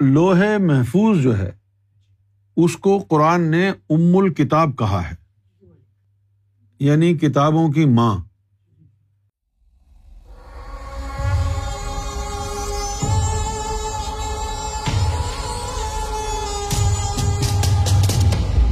[0.00, 1.50] لوہے محفوظ جو ہے،
[2.56, 5.14] اس کو قرآن نے ام الکتاب کہا ہے
[6.80, 8.18] یعنی کتابوں کی ماں۔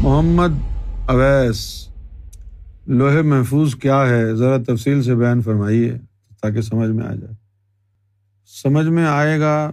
[0.03, 0.53] محمد
[1.07, 1.89] اویس،
[2.87, 5.99] لوہے محفوظ کیا ہے؟ ذرا تفصیل سے بیان فرمائیے
[6.43, 7.35] تاکہ سمجھ میں آ جائے۔
[8.63, 9.71] سمجھ میں آئے گا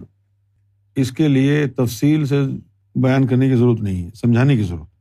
[0.96, 2.40] اس کے لیے تفصیل سے
[2.94, 4.94] بیان کرنے کی ضرورت نہیں ہے، سمجھانے کی ضرورت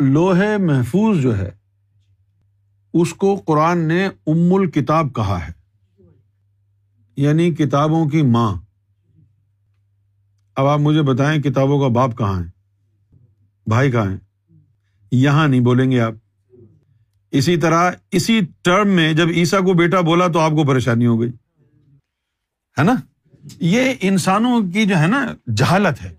[0.00, 1.50] لوہے محفوظ جو ہے،
[2.94, 5.52] اس کو قرآن نے ام الکتاب کہا ہے
[7.16, 8.56] یعنی کتابوں کی ماں۔
[10.56, 12.50] اب آپ مجھے بتائیں کتابوں کا باپ کہاں ہے؟
[13.66, 14.16] بھائی کہاں ہے؟
[15.12, 16.12] یہاں نہیں بولیں گے آپ۔
[17.30, 21.20] اسی طرح اسی ٹرم میں جب عیسا کو بیٹا بولا تو آپ کو پریشانی ہو
[21.20, 21.30] گئی،
[22.78, 22.94] ہے نا؟
[23.44, 26.16] یہ انسانوں کی جو ہے نا جہالت ہے۔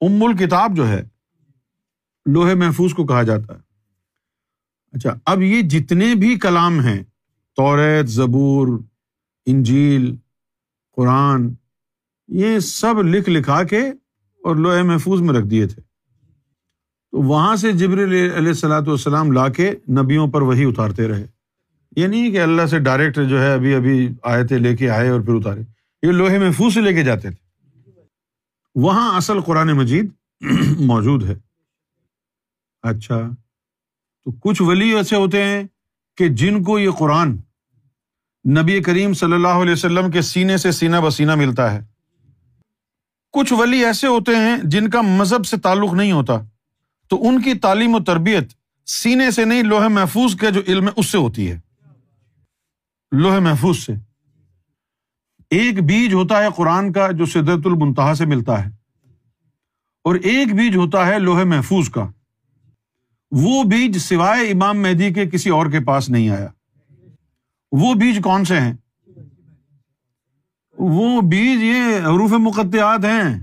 [0.00, 1.08] ام الکتاب جو ہے،
[2.26, 3.58] لوہے محفوظ کو کہا جاتا ہے۔
[4.92, 7.02] اچھا اب یہ جتنے بھی کلام ہیں
[7.56, 8.68] توریت زبور،
[9.46, 10.16] انجیل،
[10.96, 11.54] قرآن،
[12.28, 13.88] یہ سب لکھ لکھا کے
[14.44, 15.82] اور لوہے محفوظ میں رکھ دیے تھے۔
[17.10, 21.26] تو وہاں سے جبر علیہ السلاۃ والسلام لا کے نبیوں پر وہی اتارتے رہے۔
[21.96, 25.08] یہ نہیں کہ اللہ سے ڈائریکٹ جو ہے ابھی ابھی آئے تھے لے کے آئے
[25.08, 25.60] اور پھر اتارے۔
[26.02, 27.42] یہ لوہے محفوظ سے لے کے جاتے تھے۔
[28.74, 30.10] وہاں اصل قرآن مجید
[30.80, 31.34] موجود ہے۔
[32.82, 33.20] اچھا۔
[34.24, 35.64] تو کچھ ولی ایسے ہوتے ہیں
[36.16, 37.36] کہ جن کو یہ قرآن
[38.58, 41.80] نبی کریم صلی اللہ علیہ وسلم کے سینے سے سینہ بسینہ ملتا ہے۔
[43.32, 46.34] کچھ ولی ایسے ہوتے ہیں جن کا مذہب سے تعلق نہیں ہوتا۔
[47.08, 48.44] تو ان کی تعلیم و تربیت
[48.86, 51.71] سینے سے نہیں، لوہے محفوظ کا جو علم ہے، اس سے ہوتی ہے۔
[53.12, 53.92] لوہے محفوظ سے۔
[55.50, 58.70] ایک بیج ہوتا ہے قرآن کا جو سدرت المنتہا سے ملتا ہے۔
[60.04, 62.10] اور ایک بیج ہوتا ہے لوہے محفوظ کا۔
[63.30, 66.48] وہ بیج سوائے امام مہدی کے کسی اور کے پاس نہیں آیا۔
[67.72, 68.74] وہ بیج کون سے ہیں؟
[70.78, 73.42] وہ بیج یہ حروف مقتیات ہیں۔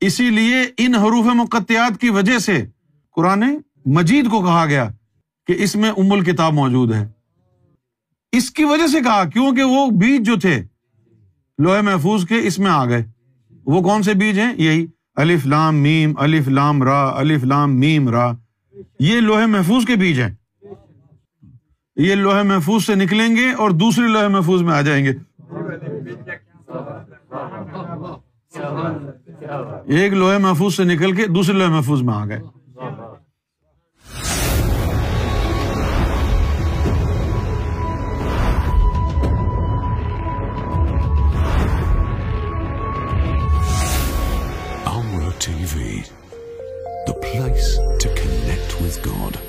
[0.00, 2.66] اسی لیے ان حروف مقتیات کی وجہ سے
[3.10, 3.44] قرآن
[3.86, 4.88] مجید کو کہا گیا
[5.46, 7.21] کہ اس میں ام الکتاب موجود ہے۔
[8.32, 10.62] اس کی وجہ سے کہا، کیونکہ وہ بیج جو تھے
[11.58, 13.04] لوہے محفوظ کے، اس میں آ گئے۔
[13.66, 18.08] وہ کون سے بیج ہیں؟ یہی الف لام میم، الف لام را، الف لام میم
[18.08, 18.32] را۔
[19.00, 20.34] یہ لوہے محفوظ کے بیج ہیں۔
[21.96, 25.12] یہ لوہے محفوظ سے نکلیں گے اور دوسرے لوہے محفوظ میں آ جائیں گے۔
[29.86, 32.61] ایک لوہے محفوظ سے نکل کے دوسرے لوہے محفوظ میں آ گئے۔
[47.32, 49.40] Place to connect with God.